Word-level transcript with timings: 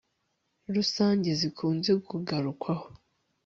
rusange 0.73 1.29
zikunze 1.39 1.91
kugarukwaho 2.07 2.85